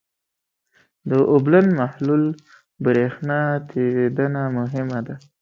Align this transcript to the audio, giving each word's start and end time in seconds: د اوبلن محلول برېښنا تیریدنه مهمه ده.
د 1.09 1.11
اوبلن 1.33 1.67
محلول 1.79 2.23
برېښنا 2.83 3.39
تیریدنه 3.71 4.41
مهمه 4.57 4.99
ده. 5.07 5.15